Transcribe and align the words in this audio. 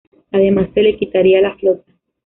Además, 0.31 0.69
se 0.73 0.81
le 0.81 0.97
quitaría 0.97 1.41
la 1.41 1.55
flota. 1.57 1.83